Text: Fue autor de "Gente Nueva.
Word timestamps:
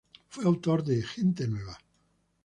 Fue 0.29 0.45
autor 0.45 0.83
de 0.83 1.03
"Gente 1.03 1.47
Nueva. 1.47 1.77